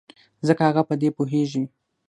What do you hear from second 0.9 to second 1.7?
دې پوهېږي.